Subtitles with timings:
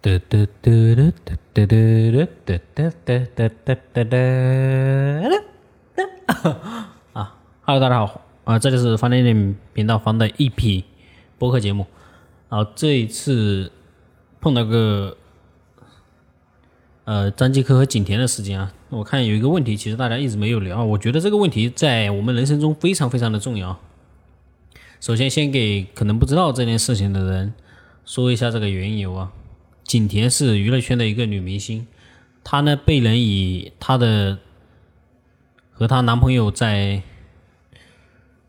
[0.00, 4.16] 哒哒哒哒哒哒哒哒哒哒哒哒哒哒
[7.14, 8.60] 啊！Hello，大家好啊！
[8.60, 10.84] 这里是方点点频道方的一批
[11.36, 11.84] 播客节目。
[12.48, 13.72] 啊这一次
[14.40, 15.16] 碰到个
[17.02, 23.80] 呃张继科和景甜的事情啊，我看有一个问题，其实大家一直没有聊，我觉得这个问题在我们人生中非常非常的重要。
[25.00, 27.52] 首先，先给可能不知道这件事情的人
[28.04, 29.32] 说一下这个缘由啊。
[29.88, 31.86] 景甜是娱乐圈的一个女明星，
[32.44, 34.38] 她呢被人以她的
[35.72, 37.02] 和她男朋友在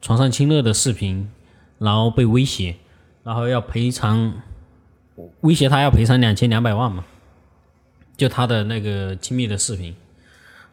[0.02, 1.32] 床上亲热的视频，
[1.78, 2.76] 然后被威胁，
[3.24, 4.34] 然后要赔偿，
[5.40, 7.06] 威胁她要赔偿两千两百万嘛，
[8.18, 9.96] 就她的那个亲密的视频，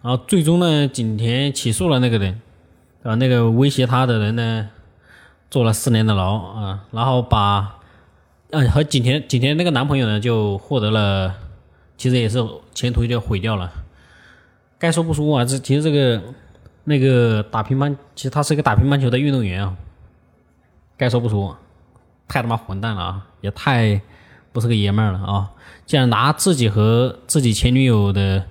[0.03, 2.43] 然后最终呢，景甜起诉了那个人，
[3.05, 4.69] 啊，那个威胁她的人呢，
[5.49, 7.76] 坐了四年的牢啊，然后把。
[8.51, 11.35] 嗯，和景甜景甜那个男朋友呢，就获得了，
[11.97, 12.39] 其实也是
[12.75, 13.73] 前途就毁掉了。
[14.79, 16.23] 该说不说啊，这其实这个
[16.85, 19.77] 那个打乒乓，其实他是一个打乒乓球的运动员啊。
[20.97, 21.59] 该说不说，
[22.29, 24.01] 太他妈混蛋了啊，也太
[24.53, 25.51] 不是个爷们儿了啊！
[25.85, 28.47] 竟然拿自己和自己前女友的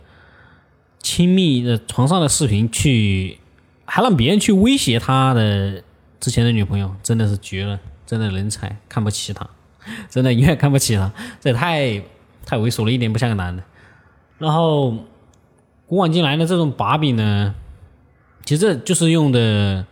[0.99, 3.39] 亲密的床上的视频去，
[3.85, 5.81] 还让别人去威胁他的
[6.19, 9.49] 之前的女朋友，真的是绝了，真的人才，看不起他。
[10.09, 11.99] 真的永远看不起他，这也太
[12.45, 13.63] 太猥琐了一点，不像个男的。
[14.37, 14.91] 然后
[15.87, 17.55] 古往今来的这种把柄呢，
[18.43, 19.85] 其实就是用的，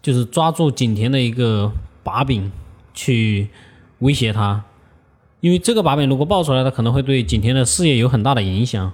[0.00, 2.52] 就是抓住景甜的一个把柄
[2.94, 3.48] 去
[3.98, 4.64] 威胁他，
[5.40, 8.92] 因为这个把柄如果爆出来，他可能会对景甜的事业有很大的影响，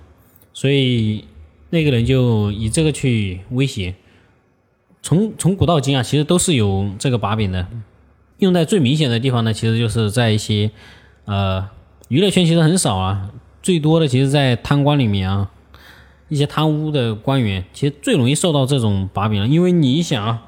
[0.52, 1.24] 所以
[1.70, 3.94] 那个人就以这个去威胁。
[5.02, 7.66] 从从古到今啊，其实都是有这个把柄的。
[8.38, 10.70] 用在最明显的地方呢，其实就是在一些，
[11.24, 11.68] 呃，
[12.08, 13.30] 娱乐圈其实很少啊，
[13.62, 15.50] 最多的其实，在贪官里面啊，
[16.28, 19.48] 一些贪污的官员，其实最容易受到这种把柄了。
[19.48, 20.44] 因为你想啊，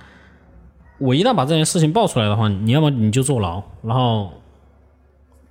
[0.99, 4.35] 我一旦把这件事情爆出来的话，你要么你就坐牢，然后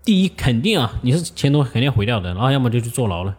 [0.06, 3.36] 第一肯定啊，你是前途肯定毁掉的，然后要么就去坐牢了，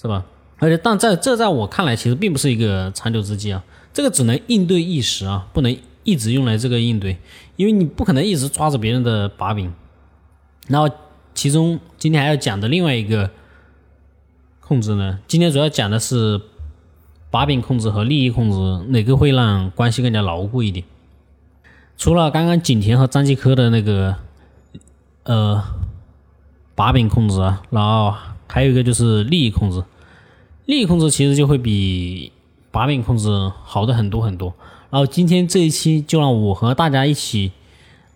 [0.00, 0.24] 是吧？
[0.60, 5.76] 而且，但在这在我看来，其实并不是一个长久之计啊，这个只能应对一时啊，不能。
[6.04, 7.18] 一直用来这个应对，
[7.56, 9.72] 因为你不可能一直抓着别人的把柄。
[10.68, 10.88] 然后，
[11.34, 13.30] 其中今天还要讲的另外一个
[14.60, 16.40] 控制呢，今天主要讲的是
[17.30, 20.86] 把柄控制和利益控制哪个会让关系更加牢固一点。
[21.96, 24.16] 除了刚刚景甜和张继科的那个
[25.24, 25.62] 呃
[26.74, 28.14] 把柄控制啊，然后
[28.46, 29.82] 还有一个就是利益控制。
[30.66, 32.32] 利益控制其实就会比
[32.70, 33.28] 把柄控制
[33.64, 34.54] 好的很多很多。
[34.94, 37.50] 然后今天这一期就让我和大家一起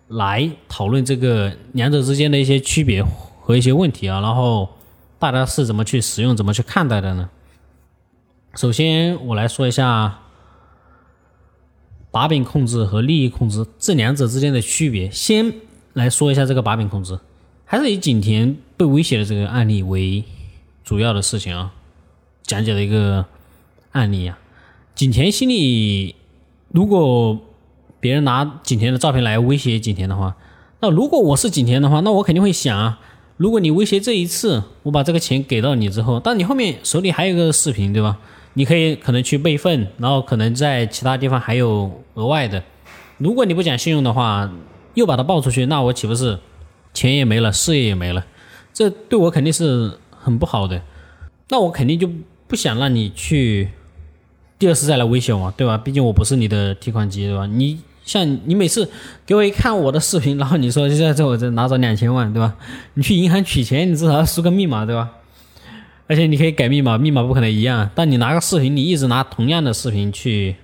[0.06, 3.02] 来讨论这个两者之间的一些区别
[3.40, 4.68] 和一些问题啊，然后
[5.18, 7.30] 大家是怎么去使用、怎么去看待的呢？
[8.54, 10.20] 首先我来说一下
[12.12, 15.10] 把柄控制和利益控制这两者之间的区别。
[15.10, 15.52] 先
[15.94, 17.18] 来说一下这个把柄控制，
[17.64, 20.22] 还是以景田被威胁的这个案例为
[20.84, 21.74] 主要的事情啊，
[22.44, 23.26] 讲解的一个
[23.90, 24.38] 案例啊，
[24.94, 26.14] 景田心里。
[26.70, 27.38] 如果
[28.00, 30.36] 别人拿景甜的照片来威胁景甜的话，
[30.80, 33.00] 那如果我是景甜的话，那我肯定会想啊，
[33.36, 38.18] 如果你威胁这一次，我把这个钱给到你之后，但你后面手里还有一个视频，对吧？
[38.54, 42.62] 你可以可能去备份，然后可能在其他地方还有额外的。
[43.16, 44.50] 如果你不讲信用的话，
[44.94, 46.38] 又把它爆出去，那我岂不是
[46.92, 48.26] 钱也没了，事业也没了？
[48.72, 50.82] 这对我肯定是很不好的。
[51.48, 52.08] 那我肯定就
[52.46, 53.70] 不想让你去。
[54.58, 55.78] 第二次再来威胁我，对吧？
[55.78, 57.46] 毕竟我不是你的提款机，对吧？
[57.46, 58.88] 你像你每次
[59.24, 62.56] 给我一看我的视频，然后你说现在在我这拿着两千万，对吧？
[62.94, 65.10] 你去银行取钱，你至少要输个密码，对吧？
[66.08, 67.88] 而且你可以改密码，密码不可能一样。
[67.94, 70.56] 但你拿个视频，你一直拿同样的视频去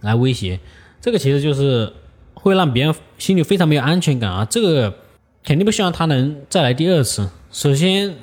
[0.00, 0.58] 来威胁，
[1.00, 1.92] 这个其实就是
[2.34, 4.44] 会让别人心里非常没有安全感啊！
[4.44, 4.92] 这个
[5.44, 7.30] 肯定不希望他能再来第二次。
[7.52, 8.16] 首先。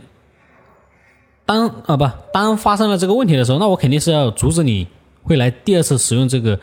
[1.46, 4.88] 当啊不，当发生了这个问题的时候，那我肯定是要阻止你
[5.24, 6.60] 会来第二次使用这个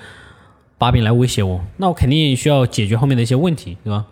[0.79, 1.61] 把柄来威胁我。
[1.77, 4.07] 那我肯定需要解决后面的一些问题，对吧？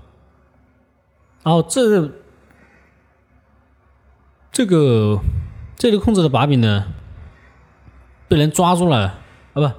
[1.43, 2.11] 然后这
[4.53, 5.19] 这个
[5.77, 6.93] 这个控制的把柄呢，
[8.29, 9.17] 被人抓住了啊
[9.55, 9.71] 不，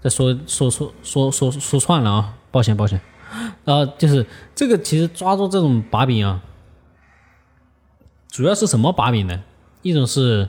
[0.00, 2.98] 再说说说说说说串了啊，抱歉抱歉。
[3.64, 4.24] 然后就是
[4.54, 6.40] 这个其实抓住这种把柄啊，
[8.28, 9.42] 主要是什么把柄呢？
[9.86, 10.48] 一种是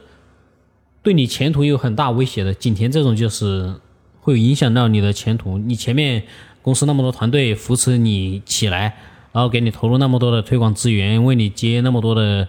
[1.04, 3.76] 对你前途有很大威胁的，景甜这种就是
[4.22, 5.58] 会影响到你的前途。
[5.58, 6.24] 你前面
[6.62, 8.98] 公司那么多团队扶持你起来，
[9.32, 12.48] 然后给你投入那么多的推广资源，为你接那么多的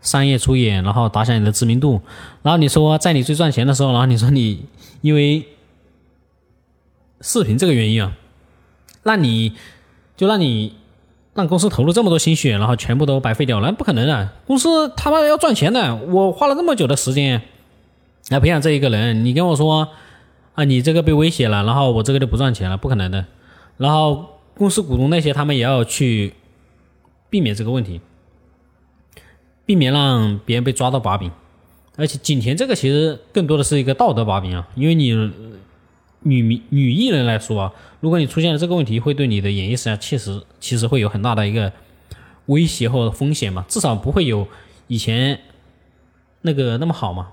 [0.00, 2.00] 商业出演，然后打响你的知名度。
[2.42, 4.64] 然后你说在你最赚钱的时候，然后你说你
[5.02, 5.46] 因为
[7.20, 8.16] 视频这个原因啊，
[9.02, 9.52] 让你
[10.16, 10.74] 就让你
[11.40, 14.30] 让公司投入这么多心血，然后全部都白费掉了，不可能啊！
[14.46, 17.40] 公司他妈的要赚钱的，我花了这么久的时间
[18.28, 19.88] 来培养这一个人，你跟我说
[20.54, 23.24] 啊，你这个被威胁了，然后我这个就不赚钱了，不可能的。
[23.78, 26.34] 然后公司股东那些他们也要去
[27.30, 28.02] 避免这个问题。
[29.64, 31.30] 避免让别人被抓到把柄，
[31.96, 35.12] 而且景甜这个其实更多的是一个道德把柄啊，因为你
[36.22, 41.72] 女女艺人来说啊，如果你出现了这个问题，会对你的演艺生涯确实其实会有很大的一个
[42.46, 44.46] 威胁或者风险嘛，至少不会有
[44.86, 45.40] 以前
[46.42, 47.28] 那个那么好嘛。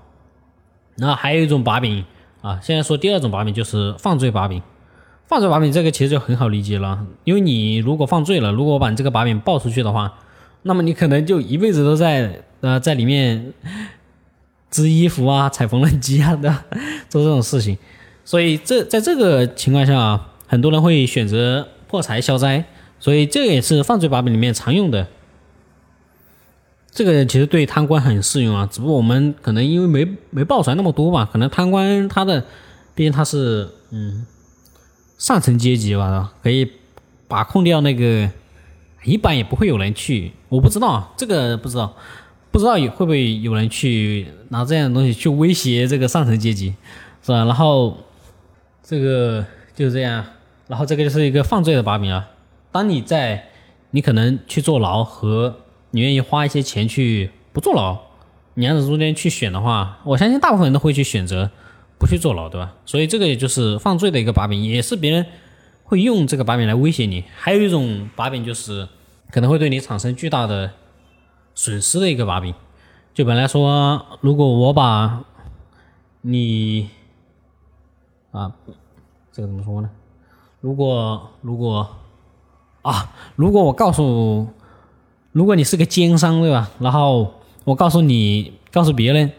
[0.96, 2.04] 然后还有一种把柄
[2.42, 4.62] 啊，现在说第二种把柄就是犯罪把柄，
[5.26, 10.18] 犯罪把柄这个其实就很好理解了，因为你如果犯罪了，如果我把你这个把柄爆出去的话。
[10.62, 13.54] 那么你可能就一辈子都在呃在里面
[14.70, 16.50] 织衣服啊、踩缝纫机啊的
[17.08, 17.78] 做这种事情，
[18.28, 22.62] 所以这在这个情况下啊，很多人会选择破财消灾，
[23.00, 25.06] 所以这也是犯罪把柄里面常用的。
[26.90, 32.44] 这个其实对贪官很适用啊，只不过我们可能因为没没爆出来那么多吧，可能贪官他的
[32.94, 34.26] 毕竟他是嗯
[35.16, 36.70] 上层阶级吧，可以
[37.26, 38.28] 把控掉那个。
[39.04, 41.96] 一般也不会有人去，我不知道这个不知道，
[42.50, 46.74] 不知道会不会有人去拿这样的东西去威胁这个上层阶级，
[47.22, 47.44] 是吧？
[47.44, 47.96] 然后
[48.88, 49.44] 这个
[49.74, 50.24] 就是这样，
[50.66, 52.26] 然后这个就是一个犯罪的把柄啊。
[52.72, 53.50] 当你在
[53.90, 55.56] 你可能去坐牢和
[55.90, 57.98] 你愿意花一些钱去不坐牢，
[58.54, 61.50] 两者中间去选的话，我相信大部分人都会去选择
[61.98, 62.76] 不去坐牢，对吧？
[62.86, 65.26] 所以这个也就是犯罪的一个把柄，也是别人。
[65.84, 68.88] 会用这个把柄来威胁你，还有一种把柄就是
[69.30, 70.70] 可能会对你产生巨大的
[71.54, 72.54] 损失的一个把柄。
[73.12, 75.24] 就本来说，如果我把
[76.22, 76.88] 你
[78.30, 78.52] 啊，
[79.32, 79.90] 这个怎么说呢？
[80.60, 81.88] 如果如果
[82.82, 84.46] 啊，如果我告诉，
[85.32, 86.70] 如果你是个奸商，对吧？
[86.78, 87.34] 然后
[87.64, 89.30] 我告诉你，告诉别人。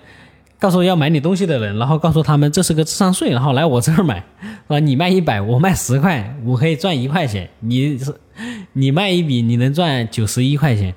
[0.62, 4.26] 告诉要买你东西的人，然后告诉他们这是个智商税，然后来我这儿买，
[4.68, 7.50] 啊，你卖一百，我卖十块，我可以赚一块钱。
[7.62, 8.14] 你是
[8.74, 10.94] 你卖一笔，你能赚九十一块钱，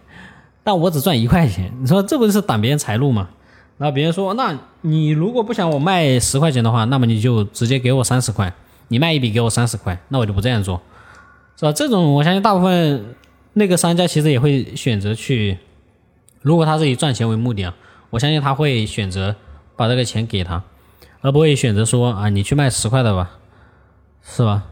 [0.65, 1.73] 但我只赚一块钱。
[1.79, 3.29] 你说这不是挡别人财路吗？
[3.83, 8.55] 然后别人说，那你如果不想我卖十块钱的话，那么你就直接给我三十块，
[8.87, 10.81] 你卖一笔给我三十块，那我就不这样做，
[11.57, 11.73] 是吧？
[11.73, 13.17] 这种我相信大部分
[13.55, 15.59] 那个商家其实也会选择去，
[16.43, 17.75] 如果他是以赚钱为目的啊，
[18.11, 19.35] 我相信他会选择。
[19.75, 20.63] 把这个钱给他，
[21.23, 23.39] 而不会选择说啊，你去卖十块的吧，
[24.23, 24.65] 是吧？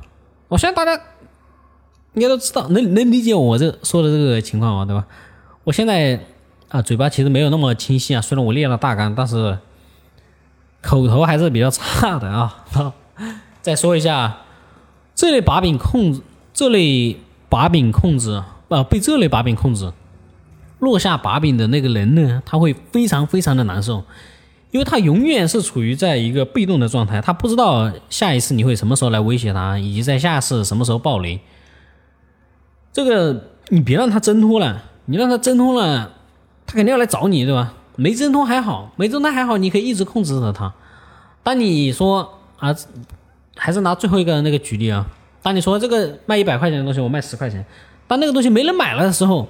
[0.47, 0.93] 我相信大家
[2.13, 4.85] 应该都知道，能能理解我这说的这个情况吗？
[4.85, 5.07] 对吧？
[5.65, 6.21] 我现在
[6.71, 9.59] 啊，嘴巴其实没有那么清晰啊，虽然我练了大纲，但是
[10.81, 12.65] 口头还是比较差的啊。
[13.61, 14.39] 再说一下，
[15.15, 16.23] 这类把柄控制，
[16.55, 17.19] 这类
[17.49, 19.93] 把柄控制啊，被这类把柄控制，
[20.79, 24.05] 落下把柄的那个人呢，他会非常非常的难受。
[24.71, 31.41] 因为他永远是处于在一个被动的状态，他不知道下一次你会什么时候来威胁他，以及在下次什么时候爆雷。
[32.93, 36.13] 这个你别让他挣脱了，你让他挣脱了，
[36.71, 37.75] 他肯定要来找你，对吧？
[37.97, 40.73] 没挣脱还好，没挣脱还好，你可以一直控制着他。
[41.43, 42.73] 当你说啊，
[43.57, 45.05] 还是拿最后一个那个举例啊，
[45.43, 47.67] 当你说这个卖一百块钱的东西，我卖十块钱，
[48.07, 49.49] 当那个东西没人买了的时候。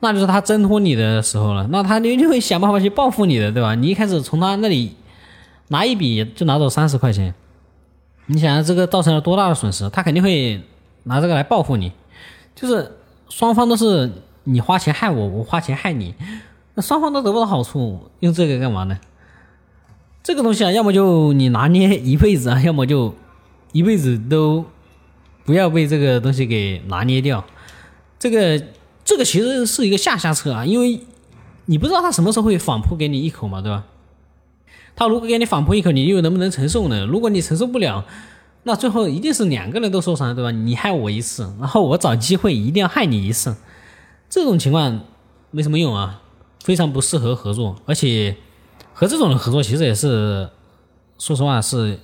[0.00, 3.74] 那就是他挣脱你的时候了，那他就就会想办法去报复你的，对吧？
[3.74, 4.94] 你一开始从他那里
[5.68, 7.34] 拿一笔就拿走三十块钱，
[8.26, 9.88] 你想想这个造成了多大的损失？
[9.88, 10.60] 他肯定会
[11.04, 11.90] 拿这个来报复你，
[12.54, 12.92] 就是
[13.30, 14.12] 双方都是
[14.44, 16.14] 你花钱害我，我花钱害你，
[16.74, 18.98] 那双方都得不到好处，用这个干嘛呢？
[20.22, 23.14] 这个东西啊，要么就你拿捏一辈子啊，要么就
[23.72, 24.64] 一辈子都
[25.44, 27.44] 不要被这个东西给拿捏掉，
[28.18, 28.64] 这个。
[29.06, 30.98] 这个其实是一个下下策啊，因为
[31.66, 33.84] 你不知道他什么时候会反扑给你一口嘛，对吧？
[34.96, 37.04] 他如果给你反扑一口，你又能不能承受呢？
[37.04, 38.06] 如果你承受不了，
[38.62, 40.50] 那最后一定是两个人都受伤，对吧？
[40.50, 43.54] 你害我一次，然后我找机会一定要害你一次，
[44.28, 45.00] 这种情况
[45.50, 46.22] 没什么用啊，
[46.62, 47.76] 非常不适合合作。
[47.86, 48.36] 而且
[48.92, 50.48] 和这种人合作，其实也是
[51.18, 51.98] 说实话是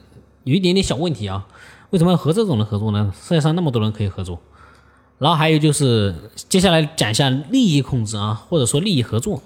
[0.45, 1.47] 有一点点小问题啊。
[1.91, 3.12] 为什么要和这种人合作呢？
[3.21, 4.41] 世界上那么多人可以合作。
[5.19, 6.15] 然后还有就是，
[6.49, 9.43] 接下来讲一下利益控制啊，或者说利益合作，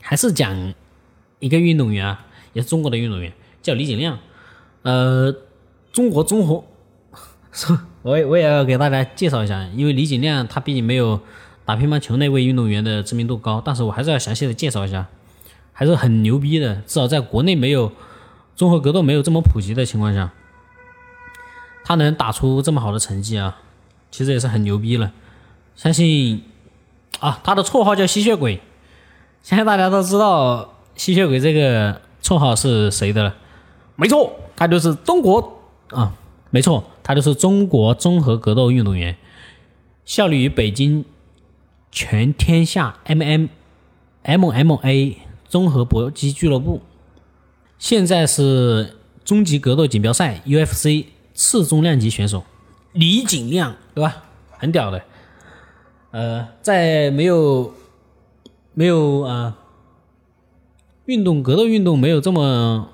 [0.00, 0.74] 还是讲
[1.40, 4.18] 一个运动员啊，也是中国的运动员，叫李景亮。
[4.82, 5.34] 呃，
[5.92, 6.62] 中国综合，
[8.02, 11.20] 我我也要给大家介绍一下，因为李景亮他毕竟没有
[11.70, 15.06] 打乒乓球那位运动员的知名度高，但是我还是要详细的介绍一下，
[15.72, 16.74] 还是很牛逼的。
[16.84, 17.92] 至少在国内没有
[18.56, 20.32] 综合格斗没有这么普及的情况下，
[21.84, 23.58] 他能打出这么好的成绩啊，
[24.10, 25.12] 其实也是很牛逼了。
[25.76, 26.42] 相信
[27.20, 28.60] 啊，他的绰号叫吸血鬼，
[29.44, 33.36] 相信大家都知道吸血鬼这个绰号是谁的了。
[33.94, 35.60] 没错，他就是中国
[35.90, 36.12] 啊，
[36.50, 39.16] 没错，他就是中国综合格斗运动员，
[40.04, 41.04] 效力于北京。
[41.90, 43.48] 全天下 MM
[44.24, 45.16] MMA
[45.48, 46.82] 综合搏击俱乐部，
[47.78, 52.44] 现在是终极格斗锦标赛 UFC 次重量级选手
[52.92, 54.24] 李景亮，对吧？
[54.50, 55.02] 很屌的。
[56.12, 57.72] 呃，在没有
[58.74, 59.56] 没有啊
[61.06, 62.90] 运动格斗运动没有这么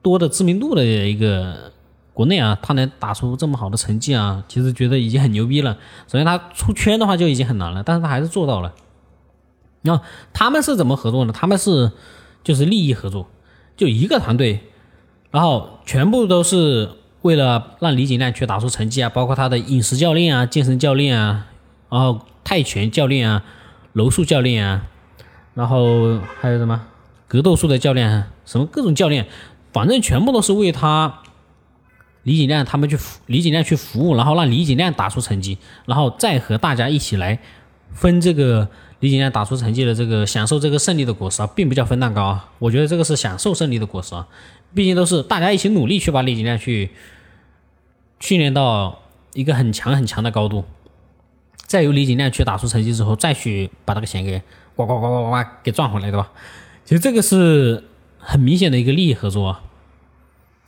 [0.00, 1.72] 多的知名度的一个。
[2.18, 5.78] 国内啊，他能打出这么好的成绩啊，其实觉得已经很牛逼了。
[6.08, 8.74] 首先他出圈的话就已经很难了，但是他还是做到了。
[9.82, 10.00] 那
[10.32, 11.32] 他们是怎么合作呢？
[11.32, 11.92] 他们是
[12.42, 13.28] 就是利益合作，
[13.76, 14.58] 就一个团队，
[15.30, 16.90] 然后全部都是
[17.22, 21.46] 为了让李景亮去打出成绩啊，包括他的饮食教练啊、健身教练啊，
[21.88, 23.44] 然后泰拳教练啊、
[23.92, 24.86] 柔术教练啊，
[25.54, 26.82] 然后还有什么
[27.28, 29.28] 格斗术的教练，什么各种教练，
[29.72, 31.20] 反正全部都是为他。
[32.28, 35.56] 李景亮他们去服李景亮去服务，然后让李景亮打出成绩，
[35.86, 37.38] 然后再和大家一起来
[37.94, 38.68] 分这个
[39.00, 44.28] 李景亮打出成绩的这个享受这个胜利的果实啊，并不叫分蛋糕啊，我觉得这个是享受胜利的果实啊，
[44.74, 46.90] 毕竟都是大家一起努力去把李景亮去
[48.20, 49.00] 训练到
[49.32, 50.66] 一个很强很强的高度，
[51.64, 54.42] 再由李景亮去打出成绩之后，再去把这个钱给
[54.76, 56.30] 呱呱呱呱呱给赚回来，对吧？
[56.84, 57.84] 其实这个是
[58.18, 59.62] 很明显的一个利益合作啊。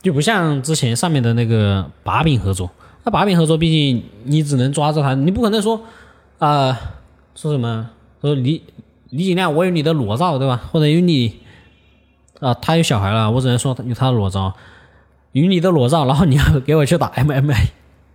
[0.01, 2.69] 就不像之前上面的那个把柄合作，
[3.03, 5.79] 那把柄合作毕竟你只能抓着他，你不可能说
[6.39, 6.75] 啊
[7.35, 7.89] 说什么
[8.19, 8.63] 说李
[9.09, 10.59] 李景亮我有你的裸照对吧？
[10.71, 11.39] 或者有你
[12.39, 14.53] 啊他有小孩了，我只能说有他的裸照，
[15.33, 17.67] 有你的裸照，然后你要给我去打 MMA。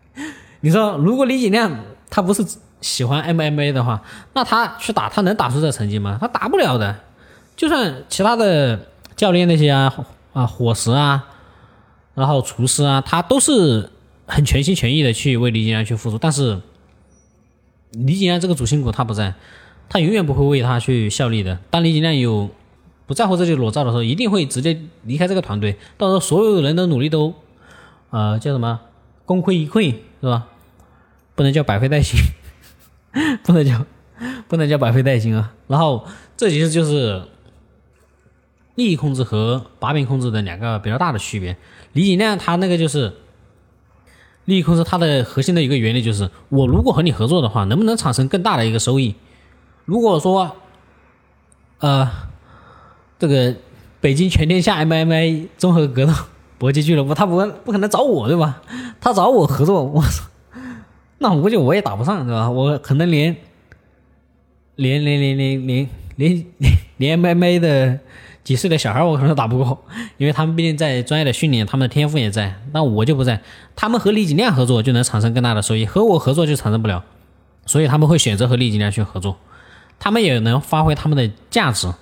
[0.63, 1.71] 你说如果李景亮
[2.11, 2.45] 他不是
[2.81, 4.03] 喜欢 MMA 的话，
[4.35, 6.19] 那他去打他能打出这成绩吗？
[6.21, 6.97] 他打不了的。
[7.55, 9.95] 就算其他的教练那些啊
[10.33, 11.25] 啊伙食啊。
[12.17, 13.91] 然后厨师啊，他都是
[14.27, 16.61] 很全心全意的去为李景亮去付出，但是
[17.93, 19.35] 李景亮这个主心骨他不在，
[19.89, 21.59] 他永远不会为他去效力的。
[21.71, 22.51] 当李景亮有
[23.07, 25.77] 不在乎这些裸照的时候，一定会直接离开这个团队。
[25.97, 27.35] 到时候所有人的努力都，
[28.11, 28.81] 呃，叫什么
[29.25, 30.49] 功亏一篑，是吧？
[31.35, 32.19] 不能叫百废待兴，
[33.45, 33.85] 不能叫
[34.49, 35.53] 不能叫百废待兴啊。
[35.69, 37.23] 然后这其实就是
[38.77, 41.57] 利益控制和把柄控制的两个比较大的区别。
[41.93, 43.13] 李景亮他那个就是
[44.45, 49.17] 利益控制，它的核心的一个原理就是，我如果和你合作的话，能不能产生更大的一个收益？
[49.87, 50.57] 如果说，
[51.79, 52.09] 呃，
[53.19, 53.57] 这个
[54.01, 56.13] 北京全天下 MMA 综合格斗
[56.59, 58.63] 搏击俱乐部，他不不可能找我对吧？
[59.01, 60.25] 他找我合作，我操，
[61.19, 62.49] 那我估计我也打不上对吧？
[62.49, 63.35] 我可能连
[64.77, 66.47] 连连连连连连
[66.99, 67.99] 连 MMA 的。
[68.47, 69.85] 几岁的小孩我可能打不过，
[70.19, 73.43] 因为他们毕竟在专业的训练，他们的天赋也在，那我就不在。
[73.75, 77.03] 他们和李景亮合作就能产生更大的收益，和我合作就产生不了，
[77.67, 79.37] 所以他们会选择和李景亮去合作。
[79.99, 81.93] 他们也能发挥他们的价值，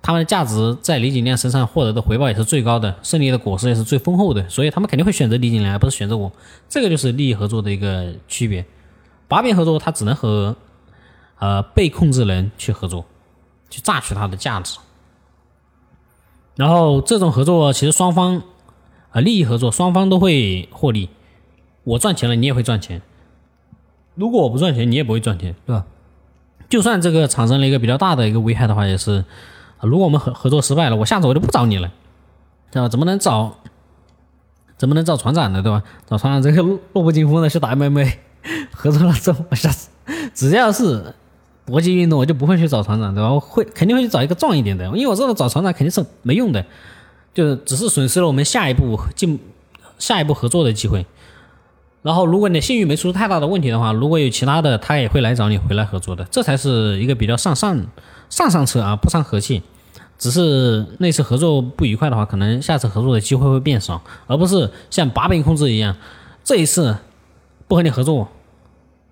[0.00, 6.32] 他们的价值在李景亮身上获得的回报也是最高的，胜利的果实也是最丰厚的，所以他们肯定会选择李景亮，而不是选择我。
[6.70, 8.64] 这个就是利益合作的一个区别。
[9.28, 10.56] 把柄合作，他只能和
[11.38, 13.04] 呃被控制人去合作，
[13.68, 14.78] 去榨取他的价值。
[16.54, 18.42] 然后这种合作其实双方
[19.10, 21.08] 啊利益合作，双方都会获利。
[21.84, 23.00] 我赚钱了，你也会赚钱。
[24.14, 25.84] 如果我不赚钱，你也不会赚钱，对吧？
[26.68, 29.24] 就算这个产生了一个比较大的一个危害的话，也是。
[29.80, 31.90] 如果我们合合作失败了，我下次我就不找你了，
[32.70, 32.88] 对吧？
[32.88, 33.56] 怎么能找？
[34.76, 35.62] 怎么能找船长呢？
[35.62, 35.82] 对吧？
[36.06, 38.12] 找船长这个弱不禁风的去打 MMA，
[38.72, 39.88] 合作了之后，我下次
[40.34, 41.14] 只要是。
[41.64, 43.38] 搏击运动我就不会去找船长，对吧？
[43.38, 46.64] 会肯定会去找一个壮一点的，因为我知道找船长肯定是没用的，
[47.32, 49.38] 就只是损失了我们下一步进
[49.98, 51.06] 下一步合作的机会。
[52.02, 57.86] 然后如果你的信誉没出太大的问题的话，如果有其他的，他也会来找你回来合作的，这才是一个比较上上
[58.28, 59.62] 上上策啊，不伤和气。
[60.18, 65.96] 只是那次合作不愉快的话，可能下次合作的机会会变少，而不是像把柄控制一样，
[66.42, 66.96] 这一次
[67.68, 68.28] 不和你合作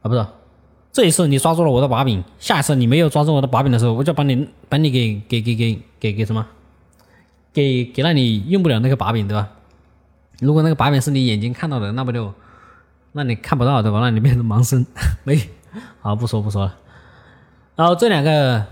[0.03, 0.27] 啊，不是。
[0.93, 6.45] 这一次你抓住了我的把柄，下一次你没有抓住我的把柄的时候，我就把你把你给给给给给给什么？
[7.53, 9.49] 给给让你用不了那个把柄，对吧？
[10.41, 12.33] 如果那个把柄是你眼睛看到的，那不就
[13.13, 14.01] 那你看不到对吧？
[14.01, 14.85] 让你变成盲僧，
[15.23, 15.41] 没
[16.01, 16.77] 好，不说不说了。
[17.77, 18.67] 然后这两个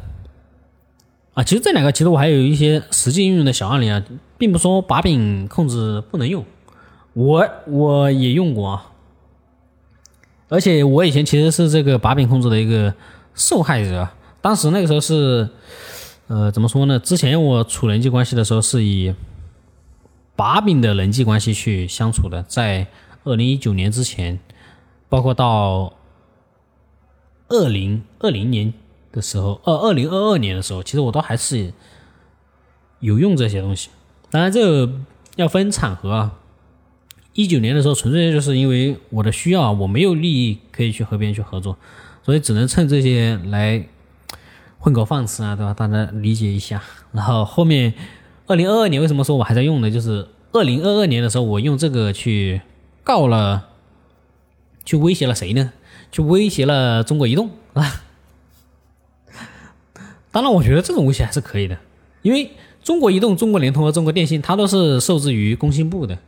[1.35, 4.03] 啊，其实这两个其实我还有一些实际应用的小案例啊，
[4.37, 6.45] 并不说把柄控制不能用，
[7.13, 8.88] 我我也用过啊。
[10.49, 12.95] 而且我以前其实是这个把柄控制的一个
[13.35, 14.09] 受害者，
[14.41, 15.49] 当时那个时候是，
[16.29, 16.99] 呃，怎么说呢？
[16.99, 19.15] 之前我处人际关系的时候是以
[20.35, 22.87] 把柄的人际关系去相处的，在
[23.25, 24.41] 二零一九年之前，
[25.11, 25.93] 包括到
[27.49, 28.73] 二零二零年
[29.13, 31.75] 的时候，二二零二二年的时候，其实我都还是
[33.01, 33.91] 有用这些东西。
[34.31, 34.91] 当然，这个
[35.37, 36.38] 要分场合啊。
[37.39, 41.79] 一九年的时候，纯粹就是因为我的需要，我没有利益可以去和别人去合作，
[42.25, 43.87] 所以只能趁这些来
[44.81, 45.73] 混口饭吃啊，对吧？
[45.73, 46.83] 大家理解一下。
[47.13, 47.95] 然后后面
[48.49, 49.89] 二零二二年为什么说我还在用呢？
[49.89, 52.61] 就是二零二二年的时候，我用这个去
[53.05, 53.69] 告了，
[54.85, 55.73] 去威胁了谁呢？
[56.11, 58.03] 去威胁了中国移动啊。
[60.33, 61.79] 当然，我觉得这种威胁还是可以的，
[62.23, 62.51] 因为
[62.83, 66.19] 中国移动、中国联通和中国电信，它都是受制于工信部的。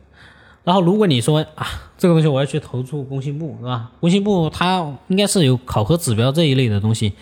[0.63, 3.91] 然后，如果你说啊，这个东西我要去投诉工信部，是吧？
[3.99, 7.13] 工信部它应该是有考核指标这一类的东西，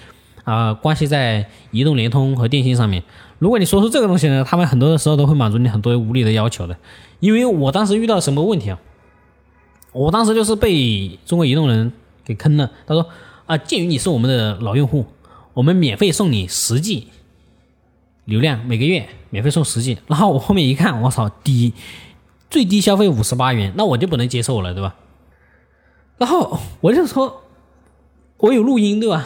[0.43, 3.01] 啊，关系在移动、联通和电信上面。
[3.38, 6.75] 如果你说出这个东西呢，他们很多的时候都会满足你很多无理的要求的。
[7.22, 8.79] 因为我当时遇到什么问题啊？
[9.93, 11.93] 我当时就是被中国移动人
[12.25, 12.69] 给坑了。
[12.86, 13.08] 他说
[13.46, 15.05] 啊，鉴于你是我们的老用户，
[15.53, 17.08] 我们免费送你十 G
[18.25, 19.98] 流量，每个月免费送十 G。
[20.08, 21.72] 然后我后面一看，我操，低。
[22.50, 24.96] 最低消费五十八元，那我就不能接受了，对吧？
[26.18, 27.44] 然后我就说，
[28.38, 29.25] 我有录音，对吧？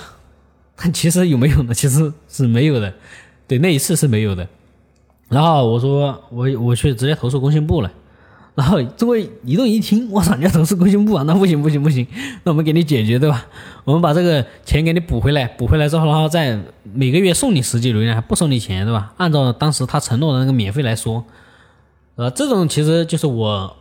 [0.75, 1.73] 但 其实有没有呢？
[1.73, 2.93] 其实是没有的，
[3.47, 4.47] 对，那一次是没有的。
[5.29, 7.91] 然后我说，我我去直接投诉工信部了。
[8.55, 11.23] 然后中国移动一听，我操，你要投诉工信部啊？
[11.23, 12.05] 那不行不行不行，
[12.43, 13.47] 那我们给你解决，对吧？
[13.83, 19.13] 我们把这个钱给你补回来，补回来之后，然后再每个月送你十 G 流量，还不收你钱，对吧？
[19.17, 21.23] 按照当时他承诺的那个免费来说。
[22.15, 23.75] 呃，这种其实就是我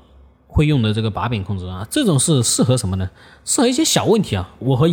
[0.47, 3.11] 会用的这个把柄控制啊，这种是适合什么呢？
[3.45, 4.55] 适合一些小问题啊。
[4.59, 4.89] 我和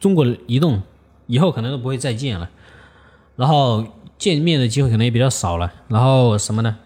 [0.00, 0.82] 中国移动
[1.26, 2.48] 以后可能都不会再见了，
[3.36, 3.84] 然后
[4.16, 6.78] 见面的机会可能也比较少了，然后什么呢？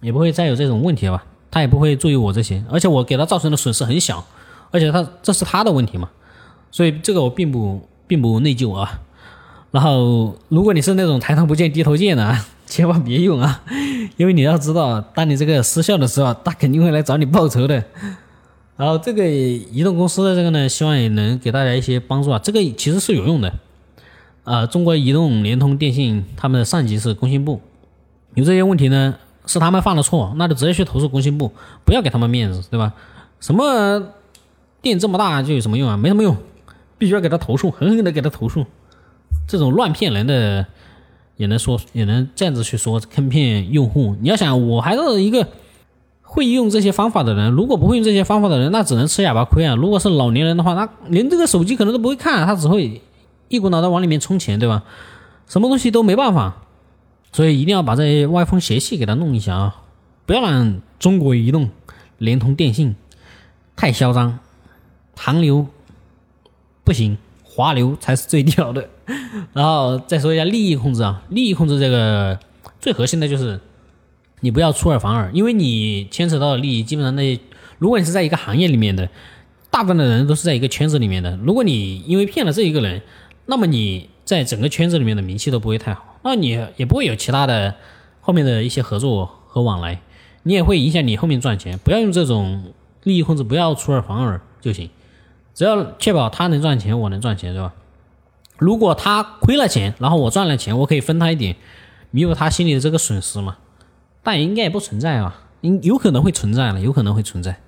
[0.00, 1.24] 也不会再有这种问题了吧？
[1.50, 4.24] 他也不会注意我这些，而且我给他造成的损失很小，
[4.70, 6.08] 而且他这是他的问题嘛，
[6.70, 9.02] 所以这个我并不并不内疚啊。
[9.70, 12.46] 然后如果你是那种抬头不见低头见的啊。
[12.68, 13.62] 千万别用啊，
[14.16, 17.82] 因为你要知道，当你这个失效的时候，他肯定会来找你报仇的。
[18.76, 22.38] 然后这个移动公司的这个呢，希望也能给大家一些帮助啊。
[22.38, 23.52] 这个其实是有用的。
[24.44, 27.60] 呃，中国移动、联通、电信他们的上级是工信部，
[28.34, 29.16] 有这些问题呢，
[29.46, 31.52] 是他们犯了错，那就直接去投诉工信部，
[31.84, 32.92] 不要给他们面子，对吧？
[33.40, 34.12] 什么
[34.80, 35.96] 店这么大就有什么用啊？
[35.96, 36.36] 没什么用，
[36.96, 38.64] 必须要给他投诉，狠狠的给他投诉，
[39.46, 40.66] 这种乱骗人的。
[41.38, 44.14] 也能说，也能这样子去说坑骗用户。
[44.20, 45.48] 你要想，我还是一个
[46.20, 47.50] 会用这些方法的人。
[47.52, 49.74] 如果不会用这些方法的人，那只能吃哑巴亏啊。
[49.74, 53.00] 如果是老年人的话，他连这个手机可能都不会看，他只会
[53.48, 54.84] 一股脑的往里面充钱，对吧？
[55.46, 56.64] 什么东西都没办法。
[57.32, 59.82] 所以一定要把这些歪风邪气给他弄一下啊！
[60.26, 61.70] 不要让中国移动、
[62.16, 62.96] 联通、电信
[63.76, 64.38] 太嚣张，
[65.14, 65.66] 韩流
[66.84, 67.18] 不行。
[67.44, 68.88] 华流才是最 屌的，
[69.54, 72.38] 然后再说一下利益控制啊，利益控制这个
[72.80, 73.58] 最核心的就是
[74.40, 77.40] 你不要出尔反尔，因为你牵扯到的利益，基本上那
[77.78, 79.08] 如果你是在一个行业里面的，
[79.70, 83.02] 大部分的人都是在一个圈子里面的，如果你因为骗了这一个人，
[83.46, 87.74] 那么你在整个圈子里面的名气都不会太好，那你也不会有其他的
[88.20, 90.00] 后面的一些合作和往来，
[90.42, 92.72] 你也会影响你后面赚钱，不要用这种
[93.04, 94.90] 利益控制，不要出尔反尔就行。
[95.54, 97.72] 只要确保他能赚钱，我能赚钱，是吧？
[98.58, 101.54] 如果他亏了钱，然后我赚了钱，我可以分他一点，
[102.10, 103.56] 弥补他心里的这个损失嘛？
[104.22, 107.60] 但应该也不存在啊，应有可能会存在了，有可能会存在。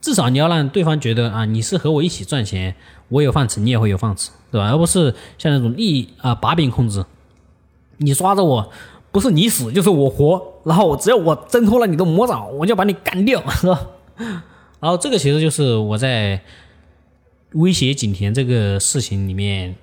[0.00, 2.74] 至少你要让对方觉得啊，你是和我一起赚钱，
[3.08, 4.70] 我有饭吃，你也会有饭吃，对吧？
[4.70, 7.04] 而不是像那种利益啊把柄控制，
[7.96, 8.70] 你抓着我，
[9.10, 13.86] 不是你死就是我活，然后只要我挣脱了你的魔爪，我就把你干掉，是吧？
[14.80, 16.40] 然后这个其实就是我在。
[17.54, 19.76] 威胁景田这个事情里面，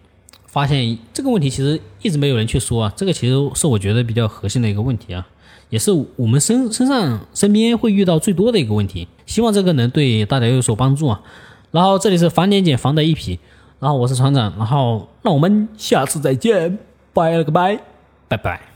[0.51, 5.27] 发现这个问题其实一直没有人去说啊，这个其实是我觉得比较核心的一个问题啊，
[5.69, 9.07] 也是我们身身上身边会遇到最多的一个问题。
[9.27, 11.21] 希望这个能对大家有所帮助啊。
[11.71, 13.37] 然后这里是防点检防的一匹，
[13.79, 16.79] 然后我是船长，然后那我们下次再见，
[17.13, 17.79] 拜了个拜，
[18.27, 18.68] 拜拜。